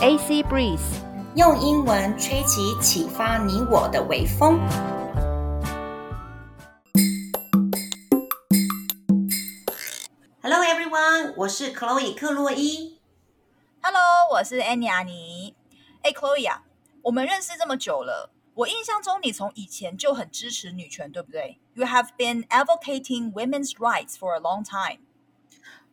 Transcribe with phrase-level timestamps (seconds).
[0.00, 0.78] AC Breeze，
[1.34, 4.60] 用英文吹起启发你我的微风。
[10.40, 13.00] Hello everyone，我是 Chloe 克洛伊。
[13.82, 14.00] Hello，
[14.34, 15.56] 我是 Annie 阿妮。
[16.02, 16.62] 哎，Chloe 啊，
[17.02, 25.00] 我们认识这么久了，我印象中你从以前就很支持女权，对不对？You have been advocating women's rights for a long time.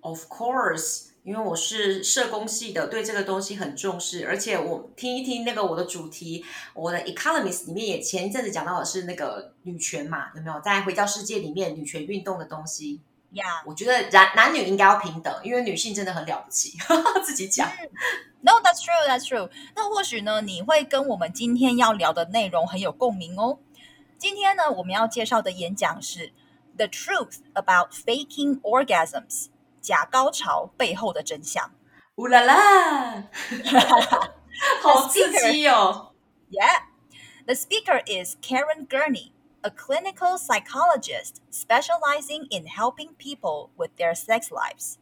[0.05, 13.01] Of course，因为我是社工系的，对这个东西很重视，而且我听一听那个我的主题，我的 Economist 里面也前一阵子讲到的是那个女权嘛，有没有在回教世界里面女权运动的东西
[13.33, 13.63] ？Yeah.
[13.65, 16.77] 我觉得男男女应该要平等，因为女性真的很了不起，
[17.25, 17.67] 自己讲。
[18.41, 19.07] No, that's true.
[19.07, 19.49] That's true.
[19.75, 23.57] 那或许呢，你会跟我们今天要聊的内容很有共鸣哦。
[24.19, 26.27] 今天呢，我们要介绍的演讲是
[26.77, 29.45] 《The Truth About Faking Orgasms》
[29.85, 31.71] 假高潮背后的真相。
[32.15, 33.29] 乌啦啦，
[34.81, 36.13] 好刺激哦
[36.49, 36.85] ！Yeah.
[37.45, 44.47] The speaker is Karen Gurney, a clinical psychologist specializing in helping people with their sex
[44.49, 44.95] lives.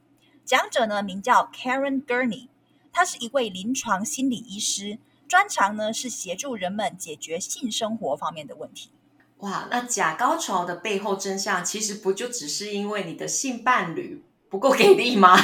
[0.44, 2.50] 讲者呢名叫 Karen Gurney，
[2.92, 8.92] 她是一位临床心理医师，专长呢是协助人们解决性生活方面的问题。
[9.38, 15.36] 哇，那假高潮的背后真相，其实不就只是因为你的性伴侣不够给力吗？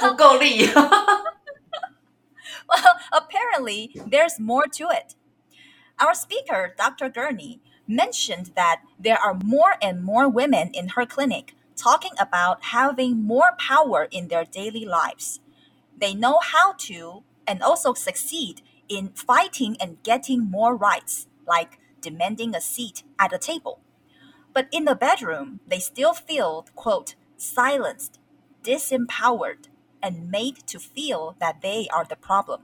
[0.00, 0.66] 不够力。
[2.68, 5.14] Well, apparently, there's more to it.
[5.98, 7.08] Our speaker, Dr.
[7.08, 13.22] Gurney, mentioned that there are more and more women in her clinic talking about having
[13.22, 15.40] more power in their daily lives.
[15.96, 22.54] They know how to and also succeed in fighting and getting more rights, like demanding
[22.54, 23.80] a seat at a table.
[24.53, 28.19] But in the bedroom, they still feel, quote, silenced,
[28.63, 29.69] disempowered,
[30.01, 32.61] and made to feel that they are the problem.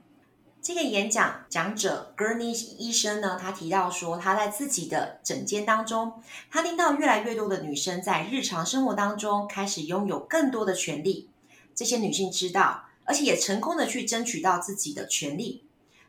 [0.62, 6.22] 这个演讲讲者 Gurney 医生呢，他提到说，他在自己的诊间当中，
[6.52, 11.30] 他听到越来越多的女生在日常生活当中开始拥有更多的权利。
[11.74, 15.64] 这些女性知道，而且也成功的去争取到自己的权利。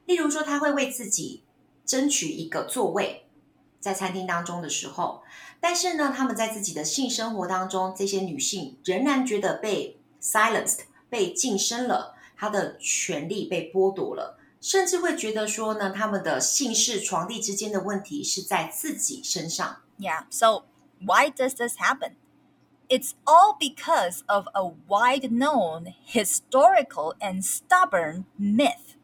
[0.06, 1.44] 例如说，她会为自己
[1.84, 3.27] 争取一个座位，
[3.80, 5.22] 在餐厅当中的时候，
[5.60, 14.38] 但是呢，他们在自己的性生活当中，这些女性仍然觉得被 silenced，被晋升了，她的权利被剥夺了。
[14.60, 19.82] 甚至会觉得说呢，他们的性事床地之间的问题是在自己身上。
[19.98, 20.64] Yeah, so
[21.00, 22.14] why does this happen?
[22.88, 28.96] It's all because of a wide known, historical, and stubborn myth.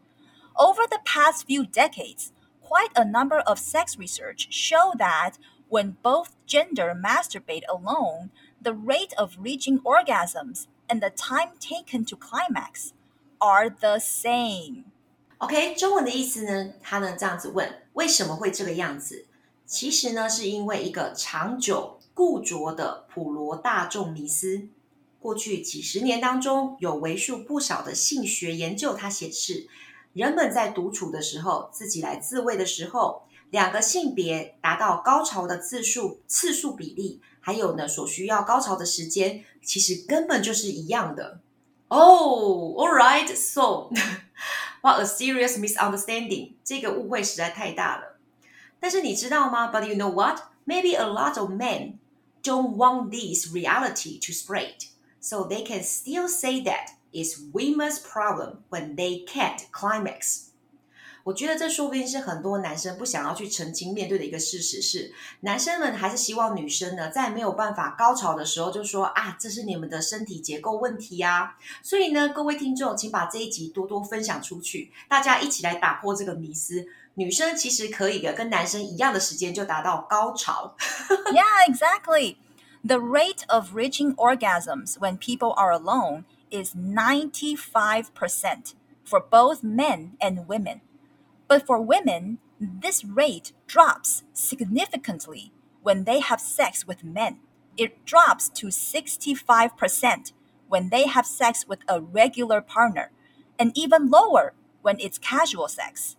[0.55, 2.33] Over the past few decades,
[2.64, 5.34] quite a number of sex research show that
[5.70, 8.30] when both gender masturbate alone,
[8.62, 12.92] the rate of reaching orgasms and the time taken to climax
[13.40, 14.86] are the same.
[15.38, 19.26] OK，中文的意思呢，他呢这样子问，为什么会这个样子？
[19.66, 24.68] 其实呢，是因为一个长久固着的普罗大众迷思。
[25.20, 29.68] 过去几十年当中，有为数不少的性学研究，它显示，
[30.14, 41.40] 人们在独处的时候，自己来自慰的时候，两个性别达到高潮的次数、次数比例，还有呢所需要高潮的时间，其实根本就是一样的。
[41.88, 43.90] Oh, all right, so
[44.82, 46.54] what a serious misunderstanding！
[46.64, 48.20] 这个误会实在太大了。
[48.80, 49.72] 但是你知道吗？
[49.72, 50.40] But you know what?
[50.66, 51.98] Maybe a lot of men
[52.44, 54.76] don't want this reality to spread,
[55.20, 60.47] so they can still say that Is women's problem when they can't climax.
[61.23, 76.85] 我觉得这说不定是很多男生不想要去澄清面对的一个事实是，男生们还是希望女生呢，在没有办法高潮的时候就说啊，这是你们的身体结构问题呀、所以呢，各位听众，请把这一集多多分享出去，大家一起来打破这个迷思。
[77.15, 80.75] 女生其实可以的，跟男生一样的时间就达到高潮。
[81.33, 82.37] yeah, exactly.
[82.85, 86.25] The rate of reaching orgasms when people are alone
[86.55, 90.83] is 95% for both men and women.
[91.49, 95.53] But for women, this rate drops significantly
[95.83, 97.41] when they have sex with men.
[97.77, 100.33] It drops to 65%
[100.69, 103.11] when they have sex with a regular partner,
[103.59, 106.17] and even lower when it's casual sex.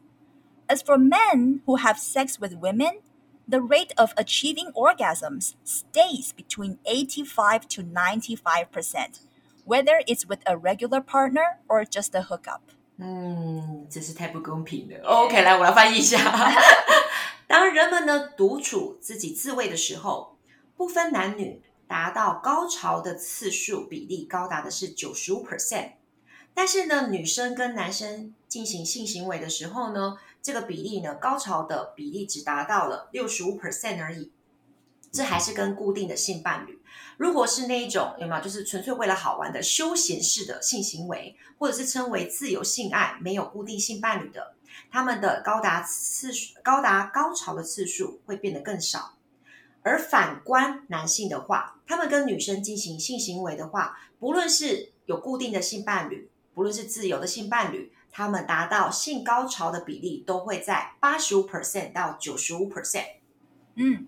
[0.70, 3.00] As for men who have sex with women,
[3.48, 9.22] the rate of achieving orgasms stays between 85 to 95%,
[9.66, 12.62] whether it's with a regular partner or just a hookup.
[12.98, 15.04] 嗯，真是太不公平了。
[15.04, 16.18] OK，来，我来翻译一下。
[17.48, 20.38] 当人们呢独处自己自慰的时候，
[20.78, 25.92] 不分男女，达到高潮的次数比例高达的是九十五 percent。
[26.54, 34.32] 但是呢，女生跟男生进行性行为的时候呢，这个比例呢，高潮的比例只达到了六十五 percent 而已。
[35.16, 36.78] 这还是跟固定的性伴侣。
[37.18, 44.56] 如果是那一种有没有，就是纯粹为了好玩的休闲式的性行为，或者是称为自由性爱，没有固定性伴侣的，
[44.92, 49.14] 他们的高达次数、高达高潮的次数会变得更少。
[49.82, 56.30] 而反观男性的话，他们跟女生进行性行为的话，不论是有固定的性伴侣。
[56.54, 63.18] 不论是自由的性伴侣，他们达到性高潮的比例都会在八十五 percent 到九十五 percent。
[63.76, 64.08] 嗯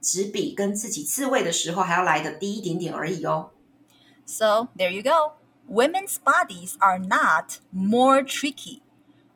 [0.00, 3.50] 只比跟自己自慰的时候还要来的低一点点而已哦。
[4.26, 5.34] So there you go.
[5.68, 8.82] Women's bodies are not more tricky.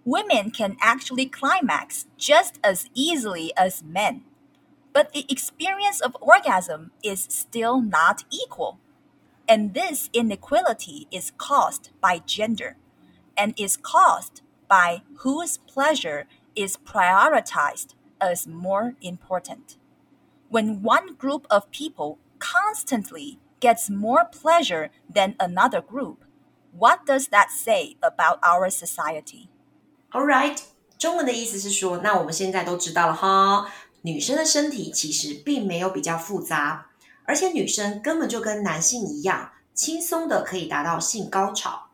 [0.04, 4.22] Women can actually climax just as easily as men.
[4.92, 8.78] But the experience of orgasm is still not equal.
[9.48, 12.76] And this inequality is caused by gender
[13.36, 19.76] and is caused by whose pleasure is prioritized as more important.
[20.50, 26.18] When one group of people constantly gets more pleasure than another group,
[26.78, 29.48] what does that say about our society?
[30.12, 30.58] All right，
[30.98, 33.68] 中文的意思是说，那我们现在都知道了哈，
[34.02, 36.90] 女生的身体其实并没有比较复杂，
[37.24, 41.90] 而且女生根本就跟男性一样，轻松的可以达到性高潮。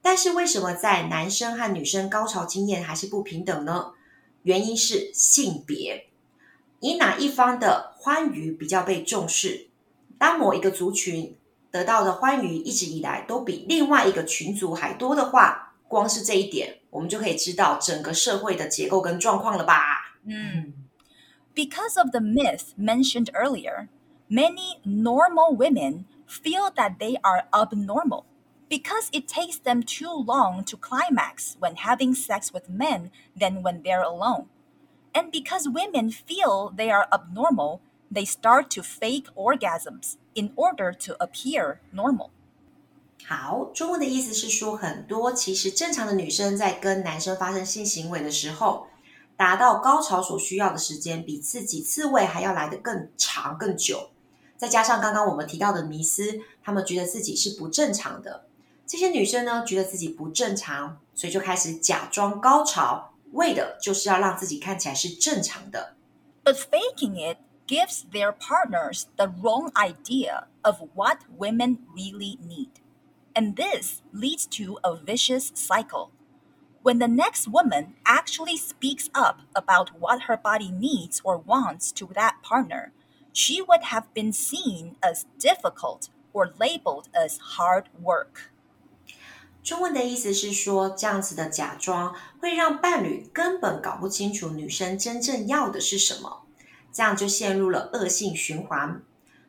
[0.00, 3.92] 但是为什么在男生和女生高潮经验还是不平等呢？
[4.42, 6.08] 原因是性别，
[6.82, 9.68] 以哪一方的欢愉比较被重视。
[10.18, 11.36] 当某一个族群
[11.70, 20.16] 得到的欢愉一直以来都比另外一个群族还多的话，光是这一点，我们就可以知道整个社会的结构跟状况了吧？
[20.24, 20.72] 嗯，
[21.54, 23.88] Because of the myth mentioned earlier,
[24.28, 28.24] many normal women feel that they are abnormal.
[28.68, 33.82] because it takes them too long to climax when having sex with men than when
[33.82, 34.46] they're alone.
[35.13, 37.79] And because women feel they are abnormal,
[38.11, 42.29] they start to fake orgasms in order to appear normal.
[43.25, 48.87] 好，中文的意思是说，很多其实正常的女生在跟男生发生性行为的时候，
[49.37, 54.09] 达到高潮所需要的时间比自己自慰还要来得更长更久。
[54.57, 58.45] 再加上刚刚我们提到的迷思，他们觉得自己是不正常的，
[58.85, 65.96] 这些女生呢，觉得自己不正常，所以就开始假装高潮，为的就是要让自己看起来是正常的。
[66.44, 72.80] But faking it gives their partners the wrong idea of what women really need.
[73.34, 76.10] And this leads to a vicious cycle.
[76.82, 82.08] When the next woman actually speaks up about what her body needs or wants to
[82.14, 82.92] that partner,
[83.32, 88.51] she would have been seen as difficult or labeled as hard work.
[89.63, 96.43] 中文的意思是说，这样子的假装会让伴侣根本搞不清楚女生真正要的是什么，
[96.91, 99.01] 这样就陷入了恶性循环。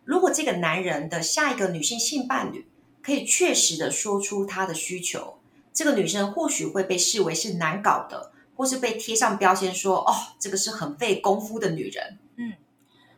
[0.05, 2.69] 如果这个男人的下一个女性性伴侣
[3.03, 5.39] 可以确实的说出他的需求，
[5.73, 12.53] 这个女生或许会被视为是难搞的，或是被贴上标签说：“哦，这个是很费功夫的女人。”嗯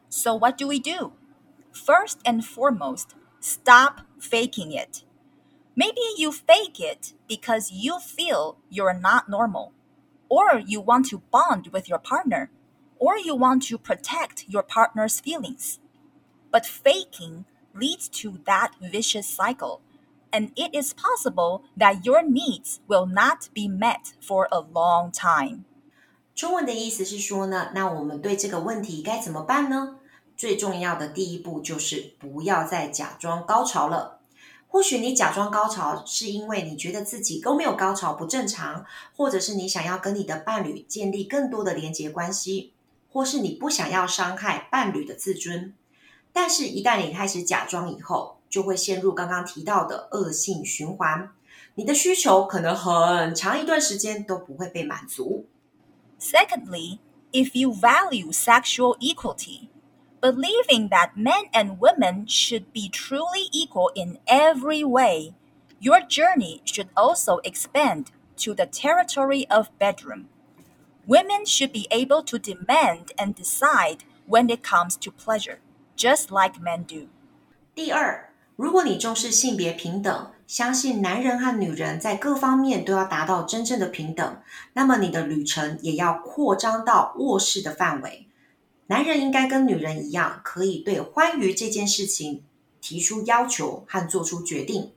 [0.08, 1.12] ，So what do we do?
[1.74, 3.08] First and foremost,
[3.42, 5.02] stop faking it.
[5.75, 9.71] Maybe you fake it because you feel you're not normal,
[10.29, 12.49] or you want to bond with your partner,
[12.99, 15.79] or you want to protect your partner's feelings.
[16.51, 19.79] But faking leads to that vicious cycle,
[20.31, 25.63] and it is possible that your needs will not be met for a long time.
[26.35, 29.99] 中文的意思是说呢，那我们对这个问题该怎么办呢？
[30.35, 34.14] 最重要的第一步就是不要再假装高潮了。
[34.68, 38.84] 或许你假装高潮，是因为你觉得自己都没有高潮不正常，
[39.16, 42.72] 或者是你想要跟你的伴侣建立更多的连结关系，
[43.10, 45.72] 或是你不想要伤害伴侣的自尊。
[46.32, 51.30] 但是，一旦你开始假装以后，就会陷入刚刚提到的恶性循环。
[51.76, 55.46] 你的需求可能很长一段时间都不会被满足。
[56.20, 56.98] Secondly,
[57.32, 59.68] if you value sexual equality.
[60.25, 65.33] believing that men and women should be truly equal in every way,
[65.79, 70.27] your journey should also expand to the territory of bedroom.
[71.07, 75.59] Women should be able to demand and decide when it comes to pleasure,
[75.97, 77.07] just like men do.
[77.73, 84.37] 第二，如果你重视性别平等，相信男人和女人在各方面都要达到真正的平等，
[84.73, 88.24] 那么你的旅程也要扩张到卧室的范围。
[88.87, 92.43] 男人应该跟女人一样，可以对欢愉这件事情
[92.81, 94.91] 提出要求和做出决定。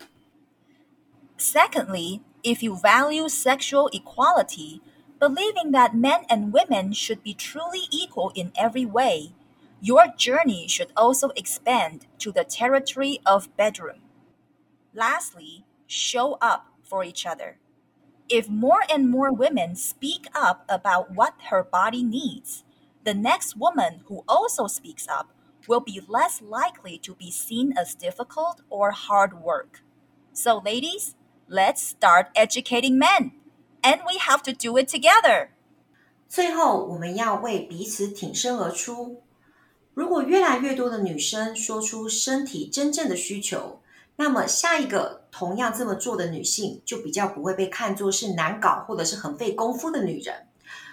[1.39, 4.81] Secondly, if you value sexual equality,
[5.19, 9.33] believing that men and women should be truly equal in every way,
[9.81, 14.01] your journey should also expand to the territory of bedroom.
[14.93, 17.59] Lastly, show up for each other.
[18.29, 22.65] If more and more women speak up about what her body needs,
[23.05, 25.29] the next woman who also speaks up
[25.67, 29.83] will be less likely to be seen as difficult or hard work.
[30.33, 31.15] So, ladies,
[31.49, 33.33] let's start educating men
[33.83, 35.49] and we have to do it together.
[36.29, 39.23] 最后，我们要为彼此挺身而出。
[39.95, 43.81] 如果越来越多的女生说出身体真正的需求，
[44.17, 50.49] 那么下一个同样这么做的女性就比较不会被看作是难搞或者是很费功夫的女人。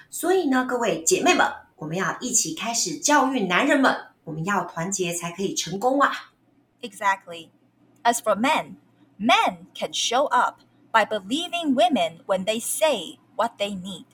[0.09, 6.31] 所以呢，各位姐妹们， 我们要一起开始教育男人们，我们要团结才可以成功啊！
[6.81, 7.49] Exactly.
[8.03, 8.75] As for men,
[9.17, 14.05] men can show up by believing women when they say what they need.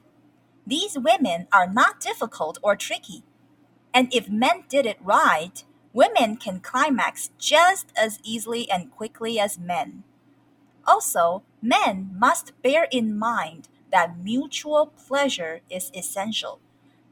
[0.65, 3.23] These women are not difficult or tricky.
[3.93, 5.63] And if men did it right,
[5.93, 10.03] women can climax just as easily and quickly as men.
[10.85, 16.59] Also, men must bear in mind that mutual pleasure is essential,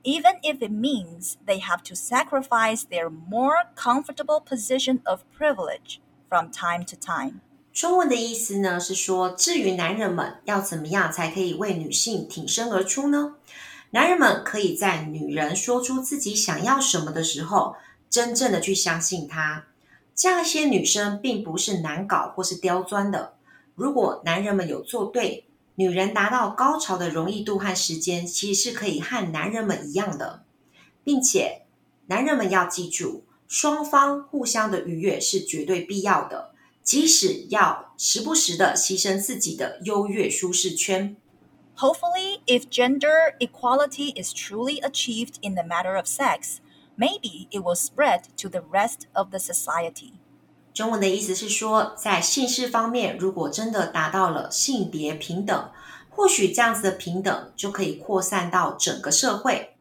[0.04, 6.00] even if it means they have to sacrifice their more comfortable position of privilege
[6.30, 7.42] from time to time.
[7.74, 13.36] 中文的意思呢是说，至于男人们要怎么样才可以为女性挺身而出呢？
[13.92, 17.76] 男人们可以在女人说出自己想要什么的时候，
[18.10, 19.66] 真正的去相信她。
[20.14, 23.34] 这样一些女生并不是难搞或是刁钻的。
[23.76, 25.46] 如果男人们有做对，
[25.81, 30.45] 女人达到高潮的容易度和时间，其实是可以和男人们一样的，
[31.03, 31.63] 并且
[32.09, 36.53] 男人们要记住，双方互相的愉悦是绝对必要的。
[36.83, 41.17] 即使要时不时的牺牲自己的优越舒适圈。
[41.79, 46.59] Hopefully, if gender equality is truly achieved in the matter of sex,
[46.99, 50.20] maybe it will spread to the rest of the society.
[50.73, 55.71] 中文的意思是说，在性事方面，如果真的达到了性别平等，
[56.09, 59.75] 或许这样子的平等就可以扩散到整个社会。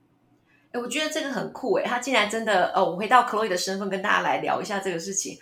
[0.72, 5.38] 哎，我觉得这个很酷哎，他竟然真的呃，我回到 Chloe 的身份跟大家来聊一下这个事情。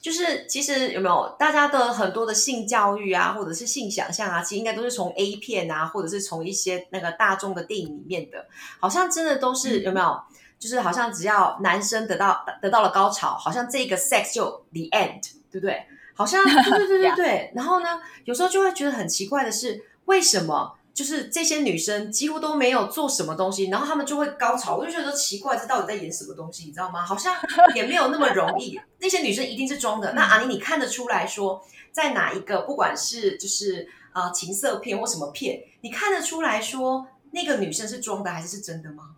[0.00, 8.46] 就是其实有没有大家的很多的性教育啊，或者是性想象啊，其实应该都是从 A 片啊，或者是从一些那个大众的电影里面的，
[8.80, 10.20] 好像真的都是有没有？
[10.62, 15.84] 就是好像只要男生得到得到了高潮，好像这个 sex 就 the end，对不对？
[16.14, 17.52] 好像 对对对对对。
[17.56, 20.74] 然后呢，有时候就会觉得很奇怪的是，为什么？
[20.94, 27.02] 就是这些女生几乎都没有做什么东西，然后她们就会高潮，我就觉得奇怪，这到底在演什么东西，你知道吗？
[27.04, 27.34] 好像
[27.74, 28.78] 也没有那么容易。
[29.00, 30.12] 那些女生一定是装的。
[30.12, 39.16] 那阿妮，你看得出来说，在哪一个不管是就是啊情色片或什么片，你看得出来说那个女生是装的还是是真的吗？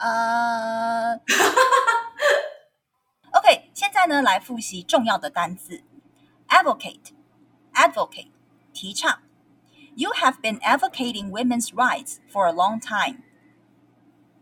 [0.00, 1.20] 呃，
[3.32, 5.82] OK，现在呢来复习重要的单字：
[6.48, 8.30] advocate，advocate，
[8.72, 9.22] 提倡。
[9.94, 13.22] You have been advocating women's rights for a long time.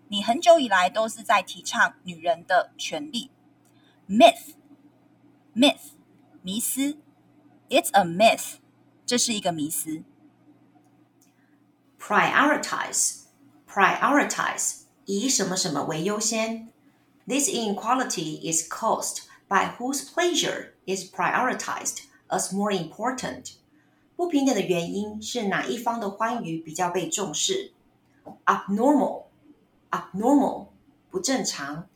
[0.09, 3.31] 你很久以来都是在提倡女人的权利。
[4.09, 4.55] Myth,
[5.55, 5.93] myth,
[6.43, 6.99] 迷思。
[7.69, 8.57] It's a myth.
[9.07, 10.03] 这是一个迷思。
[11.99, 13.27] Prioritize,
[13.67, 16.69] prioritize, 以什么什么为优先。
[17.27, 23.53] This inequality is caused by whose pleasure is prioritized as more important.
[24.17, 27.73] 不平等的原因是哪一方的欢愉比较被重视？
[28.45, 29.25] Abnormal,
[29.91, 30.69] abnormal
[31.11, 31.89] 不正常。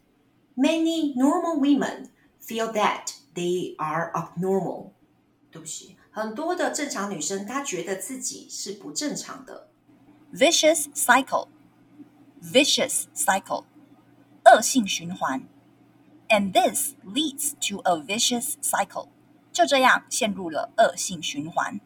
[0.56, 2.08] Many normal women
[2.42, 4.90] feel that they are abnormal。
[5.50, 9.68] 对不起，很多的正常女生她觉得自己是不正常的。
[10.34, 11.48] Vicious cycle,
[12.42, 13.64] vicious cycle，
[14.44, 15.42] 恶性循环。
[16.28, 19.08] And this leads to a vicious cycle，
[19.52, 21.80] 就这样陷入了恶性循环。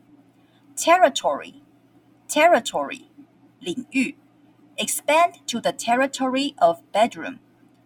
[0.77, 1.63] territory,
[2.29, 3.03] territory,
[3.61, 4.17] 领域，
[4.77, 7.39] expand to the territory of bedroom，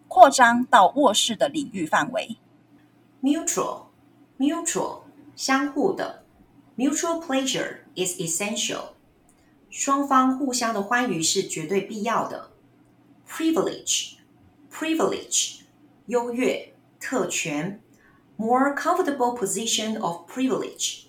[0.09, 2.39] 扩张到卧室的领域范围。
[3.23, 3.87] mutual,
[4.39, 5.03] mutual,
[5.35, 6.25] 相互的，
[6.77, 8.93] mutual pleasure is essential。
[9.69, 12.50] 双方互相的欢愉是绝对必要的。
[13.31, 15.61] privilege，privilege，
[16.07, 17.81] 优越、特权；
[18.39, 21.07] more comfortable position of privilege，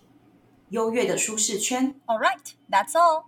[0.69, 1.95] 优越的舒适圈。
[2.05, 3.25] All right, that's all.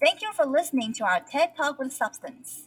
[0.00, 2.66] Thank you for listening to our TED Talk with Substance.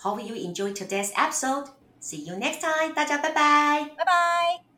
[0.00, 1.70] Hope you enjoyed today's episode.
[2.00, 2.94] See you next time.
[2.94, 3.90] 大家拜拜。
[3.96, 4.71] Bye bye.